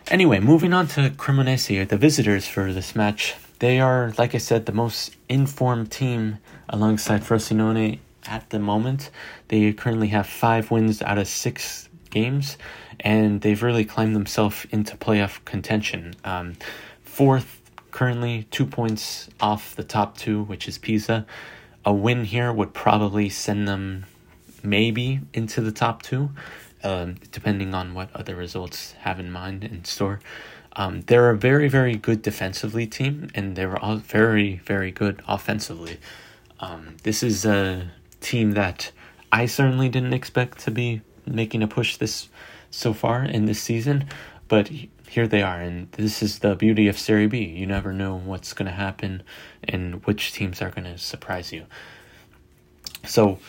anyway, 0.07 0.39
moving 0.39 0.73
on 0.73 0.87
to 0.87 1.09
Cremonese, 1.11 1.87
the 1.87 1.97
visitors 1.97 2.47
for 2.47 2.73
this 2.73 2.95
match. 2.95 3.35
They 3.59 3.79
are, 3.79 4.13
like 4.17 4.35
I 4.35 4.39
said, 4.39 4.65
the 4.65 4.73
most 4.73 5.15
informed 5.29 5.91
team 5.91 6.39
alongside 6.67 7.21
Frosinone 7.21 7.99
at 8.27 8.49
the 8.49 8.59
moment. 8.59 9.09
They 9.47 9.71
currently 9.71 10.09
have 10.09 10.27
five 10.27 10.71
wins 10.71 11.01
out 11.01 11.17
of 11.17 11.27
six 11.27 11.87
games, 12.09 12.57
and 12.99 13.41
they've 13.41 13.61
really 13.61 13.85
climbed 13.85 14.15
themselves 14.15 14.65
into 14.71 14.97
playoff 14.97 15.43
contention. 15.45 16.15
Um, 16.23 16.55
fourth, 17.03 17.61
currently 17.95 18.45
two 18.51 18.65
points 18.65 19.29
off 19.39 19.73
the 19.77 19.83
top 19.83 20.17
two, 20.17 20.43
which 20.43 20.67
is 20.67 20.77
Pisa. 20.77 21.25
A 21.85 21.93
win 21.93 22.25
here 22.25 22.51
would 22.51 22.73
probably 22.73 23.29
send 23.29 23.69
them 23.69 24.05
maybe 24.61 25.21
into 25.33 25.61
the 25.61 25.71
top 25.71 26.03
two, 26.03 26.29
um, 26.83 27.15
depending 27.31 27.73
on 27.73 27.93
what 27.93 28.13
other 28.13 28.35
results 28.35 28.91
have 28.99 29.17
in 29.17 29.31
mind 29.31 29.63
in 29.63 29.85
store. 29.85 30.19
Um, 30.75 31.03
they're 31.07 31.29
a 31.29 31.37
very, 31.37 31.69
very 31.69 31.95
good 31.95 32.21
defensively 32.21 32.85
team, 32.85 33.29
and 33.33 33.55
they're 33.55 33.77
all 33.77 33.95
very, 33.95 34.57
very 34.65 34.91
good 34.91 35.21
offensively. 35.25 35.97
Um, 36.59 36.97
this 37.03 37.23
is 37.23 37.45
a 37.45 37.91
team 38.19 38.51
that 38.55 38.91
I 39.31 39.45
certainly 39.45 39.87
didn't 39.87 40.13
expect 40.13 40.59
to 40.65 40.71
be 40.71 40.99
making 41.25 41.63
a 41.63 41.67
push 41.67 41.95
this 41.95 42.27
so 42.71 42.91
far 42.91 43.23
in 43.23 43.45
this 43.45 43.61
season, 43.61 44.09
but 44.49 44.69
here 45.15 45.27
they 45.29 45.41
are, 45.41 45.61
and 45.61 45.89
this 45.93 46.21
is 46.21 46.39
the 46.39 46.55
beauty 46.55 46.89
of 46.89 46.99
Serie 46.99 47.27
B. 47.27 47.41
You 47.41 47.65
never 47.65 47.93
know 47.93 48.17
what's 48.17 48.51
going 48.51 48.65
to 48.65 48.75
happen 48.75 49.23
and 49.63 50.05
which 50.05 50.33
teams 50.33 50.61
are 50.61 50.69
going 50.69 50.83
to 50.83 50.97
surprise 50.97 51.53
you. 51.53 51.67
So, 53.07 53.39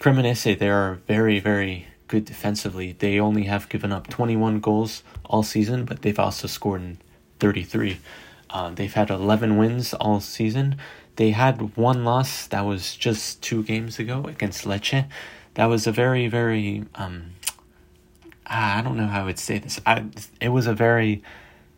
Cremonese, 0.00 0.58
they 0.58 0.68
are 0.68 0.96
very, 1.06 1.40
very 1.40 1.86
good 2.08 2.26
defensively. 2.26 2.92
They 2.92 3.18
only 3.18 3.44
have 3.44 3.70
given 3.70 3.90
up 3.90 4.08
21 4.08 4.60
goals 4.60 5.02
all 5.24 5.42
season, 5.42 5.86
but 5.86 6.02
they've 6.02 6.18
also 6.18 6.46
scored 6.46 6.82
in 6.82 6.98
33. 7.38 7.98
Uh, 8.50 8.68
they've 8.68 8.92
had 8.92 9.08
11 9.08 9.56
wins 9.56 9.94
all 9.94 10.20
season. 10.20 10.76
They 11.16 11.30
had 11.30 11.74
one 11.74 12.04
loss 12.04 12.46
that 12.48 12.66
was 12.66 12.94
just 12.94 13.42
two 13.42 13.62
games 13.62 13.98
ago 13.98 14.26
against 14.26 14.66
Lecce. 14.66 15.08
That 15.54 15.66
was 15.66 15.86
a 15.86 15.92
very, 15.92 16.28
very, 16.28 16.84
um, 16.96 17.30
I 18.46 18.82
don't 18.82 18.96
know 18.96 19.06
how 19.06 19.22
I 19.22 19.24
would 19.24 19.38
say 19.38 19.58
this. 19.58 19.80
I, 19.86 20.04
it 20.40 20.50
was 20.50 20.66
a 20.66 20.74
very 20.74 21.22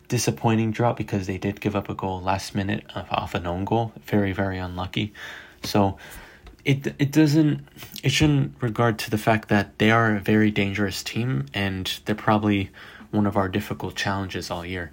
disappointing 0.08 0.70
draw 0.73 0.92
because 0.92 1.26
they 1.26 1.38
did 1.38 1.61
give 1.61 1.76
up 1.76 1.88
a 1.88 1.94
goal 1.94 2.20
last 2.20 2.54
minute 2.54 2.85
off 2.94 3.35
an 3.35 3.46
own 3.46 3.64
goal. 3.64 3.92
Very, 4.04 4.32
very 4.32 4.58
unlucky. 4.58 5.12
So, 5.62 5.99
it 6.66 6.94
it 6.99 7.12
doesn't 7.12 7.66
it 8.02 8.11
shouldn't 8.11 8.61
regard 8.61 8.99
to 8.99 9.11
the 9.11 9.16
fact 9.16 9.49
that 9.49 9.78
they 9.78 9.90
are 9.92 10.16
a 10.16 10.20
very 10.20 10.50
dangerous 10.50 11.02
team 11.02 11.46
and 11.54 12.00
they're 12.04 12.16
probably 12.16 12.70
one 13.12 13.25
of 13.25 13.37
our 13.37 13.49
difficult 13.49 13.94
challenges 13.94 14.50
all 14.50 14.66
year. 14.66 14.90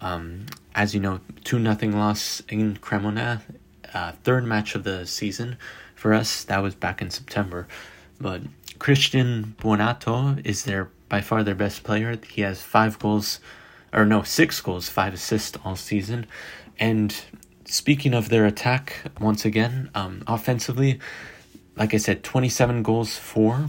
Um, 0.00 0.46
as 0.74 0.94
you 0.94 1.00
know, 1.00 1.20
two 1.42 1.58
nothing 1.58 1.98
loss 1.98 2.42
in 2.48 2.76
Cremona, 2.76 3.42
uh, 3.92 4.12
third 4.22 4.44
match 4.44 4.76
of 4.76 4.84
the 4.84 5.04
season 5.04 5.56
for 5.96 6.14
us. 6.14 6.44
That 6.44 6.62
was 6.62 6.76
back 6.76 7.02
in 7.02 7.10
September, 7.10 7.66
but 8.20 8.42
Cristian 8.78 9.56
Buonaiuto 9.56 10.46
is 10.46 10.64
their 10.64 10.90
by 11.08 11.20
far 11.20 11.42
their 11.42 11.54
best 11.54 11.84
player. 11.84 12.18
He 12.28 12.42
has 12.42 12.62
five 12.62 12.98
goals, 12.98 13.40
or 13.92 14.04
no, 14.04 14.22
six 14.22 14.60
goals, 14.60 14.88
five 14.88 15.14
assists 15.14 15.58
all 15.64 15.76
season, 15.76 16.26
and 16.78 17.14
speaking 17.64 18.14
of 18.14 18.28
their 18.28 18.46
attack, 18.46 19.10
once 19.20 19.44
again, 19.44 19.90
um, 19.94 20.22
offensively, 20.26 20.98
like 21.76 21.94
I 21.94 21.98
said, 21.98 22.22
27 22.22 22.82
goals 22.82 23.16
for, 23.16 23.68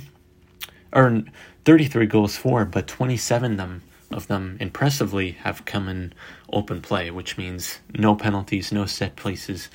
or 0.94 1.24
33 1.66 2.06
goals 2.06 2.38
for, 2.38 2.66
but 2.66 2.88
27 2.88 3.58
them 3.58 3.82
of 4.12 4.28
them 4.28 4.58
impressively 4.60 5.32
have 5.32 5.66
come 5.66 5.90
in 5.90 6.14
open 6.52 6.82
play, 6.82 7.12
which 7.12 7.38
means 7.38 7.80
no 7.94 8.16
penalties, 8.16 8.72
no 8.72 8.86
set 8.86 9.16
places. 9.16 9.70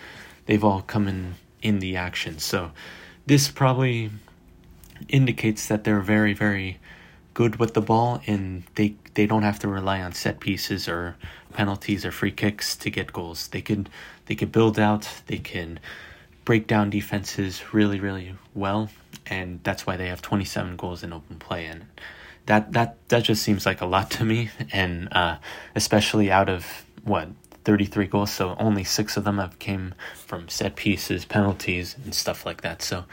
They've 0.46 0.64
all 0.64 0.80
come 0.82 1.06
in 1.06 1.34
in 1.60 1.78
the 1.80 1.96
action. 1.96 2.38
So 2.38 2.72
this 3.26 3.50
probably 3.50 4.10
indicates 5.08 5.68
that 5.68 5.84
they're 5.84 6.00
very, 6.00 6.32
very 6.32 6.78
good 7.34 7.56
with 7.56 7.74
the 7.74 7.80
ball 7.80 8.20
and 8.26 8.64
they 8.74 8.94
they 9.14 9.26
don't 9.26 9.42
have 9.42 9.58
to 9.60 9.68
rely 9.68 10.00
on 10.00 10.12
set 10.12 10.40
pieces 10.40 10.88
or 10.88 11.16
penalties 11.52 12.04
or 12.04 12.10
free 12.10 12.30
kicks 12.30 12.76
to 12.76 12.90
get 12.90 13.12
goals. 13.12 13.48
They 13.48 13.60
could 13.60 13.88
they 14.26 14.34
could 14.34 14.52
build 14.52 14.78
out, 14.78 15.08
they 15.26 15.38
can 15.38 15.80
break 16.44 16.66
down 16.66 16.90
defenses 16.90 17.72
really 17.72 18.00
really 18.00 18.34
well 18.54 18.88
and 19.26 19.60
that's 19.62 19.86
why 19.86 19.96
they 19.96 20.08
have 20.08 20.20
27 20.20 20.76
goals 20.76 21.04
in 21.04 21.12
open 21.12 21.38
play 21.38 21.66
and 21.66 21.84
that 22.46 22.72
that 22.72 22.96
that 23.08 23.22
just 23.22 23.42
seems 23.42 23.64
like 23.64 23.80
a 23.80 23.86
lot 23.86 24.10
to 24.10 24.24
me 24.24 24.50
and 24.72 25.08
uh, 25.12 25.36
especially 25.76 26.30
out 26.30 26.48
of 26.48 26.84
what 27.04 27.28
33 27.64 28.06
goals 28.06 28.32
so 28.32 28.56
only 28.58 28.84
6 28.84 29.16
of 29.16 29.24
them 29.24 29.38
have 29.38 29.58
came 29.58 29.94
from 30.14 30.48
set 30.48 30.76
pieces, 30.76 31.24
penalties 31.24 31.96
and 32.04 32.14
stuff 32.14 32.44
like 32.44 32.62
that. 32.62 32.82
So 32.82 33.04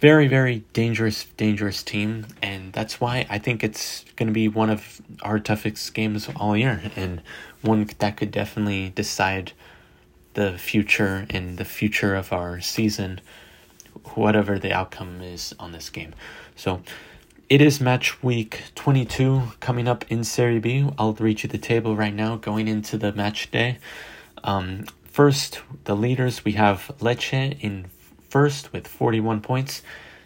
very 0.00 0.26
very 0.26 0.64
dangerous 0.72 1.24
dangerous 1.36 1.82
team 1.82 2.26
and 2.42 2.72
that's 2.72 3.00
why 3.00 3.26
i 3.28 3.38
think 3.38 3.62
it's 3.62 4.04
going 4.16 4.26
to 4.26 4.32
be 4.32 4.48
one 4.48 4.70
of 4.70 5.00
our 5.22 5.38
toughest 5.38 5.92
games 5.92 6.28
all 6.36 6.56
year 6.56 6.80
and 6.96 7.20
one 7.60 7.86
that 7.98 8.16
could 8.16 8.30
definitely 8.30 8.90
decide 8.94 9.52
the 10.34 10.56
future 10.56 11.26
and 11.28 11.58
the 11.58 11.64
future 11.64 12.14
of 12.14 12.32
our 12.32 12.60
season 12.60 13.20
whatever 14.14 14.58
the 14.58 14.72
outcome 14.72 15.20
is 15.20 15.54
on 15.58 15.72
this 15.72 15.90
game 15.90 16.14
so 16.56 16.80
it 17.50 17.60
is 17.60 17.80
match 17.80 18.22
week 18.22 18.62
22 18.76 19.42
coming 19.58 19.88
up 19.88 20.04
in 20.08 20.22
Serie 20.22 20.60
B. 20.60 20.88
I'll 20.96 21.14
read 21.14 21.42
you 21.42 21.48
the 21.48 21.58
table 21.58 21.96
right 21.96 22.14
now 22.14 22.36
going 22.36 22.68
into 22.68 22.96
the 22.96 23.12
match 23.12 23.50
day. 23.50 23.78
Um, 24.44 24.84
first, 25.02 25.60
the 25.82 25.96
leaders 25.96 26.44
we 26.44 26.52
have 26.52 26.92
Lecce 27.00 27.58
in 27.60 27.86
first 28.30 28.72
with 28.72 28.86
41 28.86 29.40
points. 29.40 29.82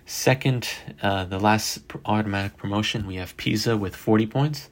Second, 0.06 0.68
uh, 1.02 1.24
the 1.24 1.40
last 1.40 1.80
automatic 2.04 2.56
promotion, 2.58 3.06
we 3.06 3.16
have 3.16 3.36
Pisa 3.36 3.76
with 3.76 3.96
40 3.96 4.26
points. 4.26 4.68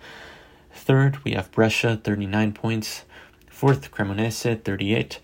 Third, 0.72 1.24
we 1.24 1.32
have 1.32 1.50
Brescia, 1.50 1.96
39 1.96 2.52
points. 2.52 3.04
Fourth, 3.50 3.90
Cremonese, 3.90 4.62
38. 4.62 5.20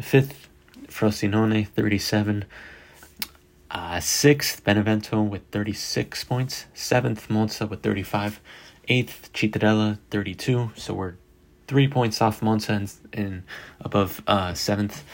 Fifth, 0.00 0.48
Frosinone, 0.88 1.68
37. 1.68 2.44
Uh, 3.70 4.00
sixth, 4.00 4.64
Benevento 4.64 5.22
with 5.22 5.42
36 5.52 6.24
points. 6.24 6.66
Seventh, 6.74 7.30
Monza 7.30 7.66
with 7.66 7.82
35. 7.82 8.40
Eighth, 8.88 9.32
Cittadella, 9.32 9.98
32. 10.10 10.72
So 10.76 10.94
we're 10.94 11.14
three 11.68 11.88
points 11.88 12.20
off 12.20 12.42
Monza 12.42 12.72
and, 12.72 12.92
and 13.12 13.42
above 13.80 14.22
uh, 14.26 14.54
seventh. 14.54 15.04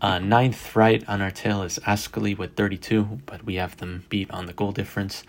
Uh, 0.00 0.18
ninth 0.18 0.76
right 0.76 1.02
on 1.08 1.22
our 1.22 1.30
tail 1.30 1.62
is 1.62 1.78
Ascoli 1.86 2.36
with 2.36 2.54
32, 2.54 3.20
but 3.24 3.44
we 3.44 3.54
have 3.54 3.76
them 3.78 4.04
beat 4.08 4.30
on 4.30 4.46
the 4.46 4.52
goal 4.52 4.72
difference. 4.72 5.24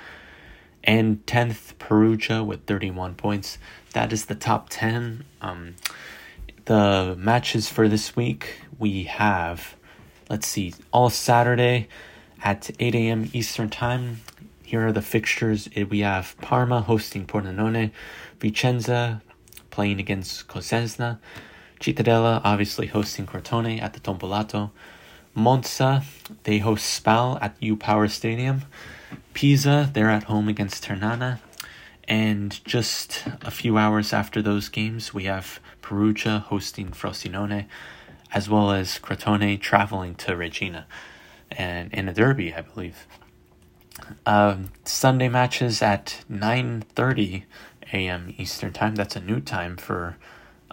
And 0.84 1.26
10th, 1.26 1.78
Perugia 1.80 2.44
with 2.44 2.66
31 2.66 3.16
points. 3.16 3.58
That 3.94 4.12
is 4.12 4.26
the 4.26 4.36
top 4.36 4.68
10. 4.70 5.24
Um, 5.42 5.76
the 6.66 7.16
matches 7.18 7.70
for 7.70 7.88
this 7.88 8.16
week 8.16 8.62
we 8.78 9.04
have, 9.04 9.76
let's 10.30 10.48
see, 10.48 10.74
all 10.92 11.10
Saturday 11.10 11.88
at 12.44 12.70
8 12.80 12.94
a.m. 12.94 13.30
Eastern 13.34 13.70
Time. 13.70 14.22
Here 14.64 14.86
are 14.88 14.92
the 14.92 15.02
fixtures. 15.02 15.70
We 15.90 16.00
have 16.00 16.36
Parma 16.42 16.82
hosting 16.82 17.26
Pordenone, 17.26 17.92
Vicenza 18.40 19.22
playing 19.72 20.00
against 20.00 20.48
Cosenza, 20.48 21.20
Cittadella 21.80 22.42
obviously 22.44 22.88
hosting 22.88 23.26
Crotone 23.26 23.82
at 23.82 23.94
the 23.94 24.00
Tombolato, 24.00 24.72
Monza 25.34 26.04
they 26.44 26.60
host 26.60 26.86
Spal 26.86 27.38
at 27.42 27.56
U 27.60 27.76
Power 27.76 28.08
Stadium, 28.08 28.64
Pisa 29.34 29.90
they're 29.94 30.10
at 30.10 30.24
home 30.24 30.48
against 30.48 30.84
Ternana, 30.84 31.40
and 32.08 32.64
just 32.66 33.24
a 33.42 33.52
few 33.52 33.78
hours 33.78 34.14
after 34.14 34.42
those 34.42 34.70
games 34.70 35.14
we 35.14 35.26
have 35.26 35.60
Perugia 35.82 36.40
hosting 36.40 36.90
Frosinone, 36.90 37.66
as 38.34 38.50
well 38.50 38.72
as 38.72 39.00
Crotone 39.00 39.60
traveling 39.62 40.16
to 40.16 40.32
Reggina, 40.36 40.86
and 41.52 41.94
in 41.94 42.10
a 42.10 42.14
derby 42.14 42.54
I 42.54 42.62
believe. 42.62 43.06
Um, 44.26 44.70
Sunday 44.86 45.30
matches 45.30 45.82
at 45.82 46.24
9:30 46.32 47.44
a.m. 47.94 48.34
Eastern 48.38 48.74
time. 48.74 48.96
That's 48.96 49.16
a 49.16 49.22
new 49.22 49.40
time 49.40 49.78
for 49.78 50.18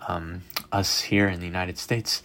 um, 0.09 0.43
us 0.75 1.03
here 1.03 1.29
in 1.29 1.41
the 1.41 1.47
United 1.47 1.79
States. 1.79 2.23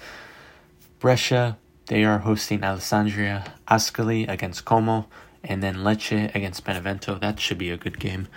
Brescia, 1.00 1.58
they 1.86 2.03
are 2.03 2.20
hosting 2.20 2.62
Alessandria, 2.62 3.51
Ascoli 3.68 4.27
against 4.27 4.65
Como, 4.65 5.08
and 5.44 5.63
then 5.63 5.77
Lecce 5.77 6.34
against 6.36 6.65
Benevento. 6.65 7.15
That 7.15 7.39
should 7.39 7.58
be 7.58 7.70
a 7.70 7.77
good 7.77 8.00
game 8.00 8.27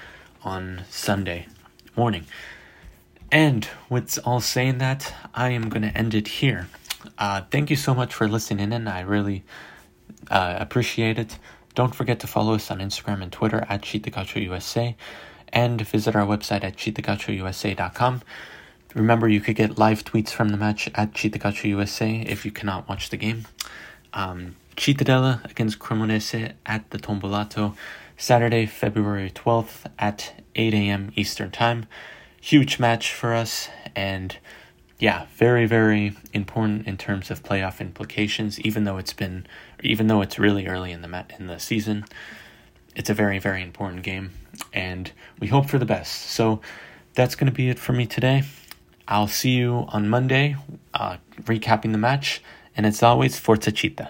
on 0.45 0.83
Sunday 0.91 1.47
morning. 1.97 2.27
And 3.31 3.67
with 3.89 4.19
all 4.25 4.41
saying 4.41 4.79
that, 4.79 5.15
I 5.35 5.51
am 5.51 5.71
going 5.71 5.83
to 5.83 5.97
end 5.97 6.15
it 6.15 6.29
here. 6.29 6.69
Uh, 7.19 7.43
thank 7.51 7.71
you 7.71 7.77
so 7.77 7.95
much 7.95 8.13
for 8.15 8.29
listening 8.29 8.73
in. 8.73 8.87
I 8.87 9.01
really 9.01 9.43
uh, 10.31 10.57
appreciate 10.61 11.19
it. 11.19 11.39
Don't 11.75 11.95
forget 11.95 12.21
to 12.21 12.27
follow 12.27 12.55
us 12.55 12.71
on 12.71 12.79
Instagram 12.79 13.23
and 13.23 13.33
Twitter 13.33 13.65
at 13.69 13.83
CittaCalcioUSA 13.83 14.95
and 15.53 15.81
visit 15.81 16.15
our 16.15 16.27
website 16.27 16.63
at 16.65 16.77
cittacalciousa.com. 16.77 18.23
Remember, 18.95 19.27
you 19.29 19.41
could 19.41 19.57
get 19.57 19.79
live 19.79 20.05
tweets 20.05 20.31
from 20.31 20.51
the 20.51 20.57
match 20.57 20.91
at 20.95 21.15
CittaCalcioUSA 21.15 22.27
if 22.27 22.45
you 22.45 22.51
cannot 22.51 22.89
watch 22.89 23.09
the 23.09 23.17
game. 23.17 23.47
Um, 24.13 24.57
Cittadella 24.77 25.45
against 25.51 25.79
Cremonese 25.79 26.53
at 26.67 26.91
the 26.91 26.99
Tombolato, 26.99 27.75
Saturday, 28.17 28.67
February 28.67 29.31
12th 29.31 29.87
at 29.99 30.35
8 30.55 30.75
a.m. 30.75 31.13
Eastern 31.17 31.51
Time. 31.51 31.87
Huge 32.41 32.79
match 32.79 33.13
for 33.13 33.35
us, 33.35 33.69
and 33.97 34.37
yeah, 34.99 35.27
very, 35.37 35.65
very 35.65 36.15
important 36.33 36.87
in 36.87 36.97
terms 36.99 37.31
of 37.31 37.43
playoff 37.43 37.81
implications. 37.81 38.61
Even 38.61 38.85
though 38.85 38.99
it's 38.99 39.13
been, 39.13 39.47
even 39.83 40.07
though 40.07 40.21
it's 40.21 40.39
really 40.39 40.67
early 40.67 40.93
in 40.93 41.03
the 41.03 41.09
mat 41.09 41.33
in 41.39 41.47
the 41.47 41.59
season, 41.59 42.05
it's 42.95 43.09
a 43.09 43.15
very, 43.15 43.39
very 43.39 43.63
important 43.63 44.03
game, 44.03 44.33
and 44.73 45.13
we 45.41 45.47
hope 45.47 45.71
for 45.71 45.79
the 45.79 45.87
best. 45.87 46.31
So 46.31 46.61
that's 47.15 47.35
going 47.35 47.51
to 47.51 47.53
be 47.53 47.69
it 47.69 47.79
for 47.79 47.93
me 47.93 48.07
today. 48.07 48.43
I'll 49.13 49.29
see 49.29 49.51
you 49.51 49.85
on 49.89 50.09
Monday, 50.09 50.57
uh, 50.95 51.19
recapping 51.43 51.93
the 51.93 51.99
match, 51.99 52.43
and 52.75 52.87
as 52.87 53.03
always, 53.03 53.39
Forza 53.39 53.71
Citta. 53.71 54.09